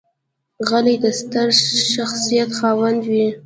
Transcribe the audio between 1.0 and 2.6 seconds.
د ستر شخصیت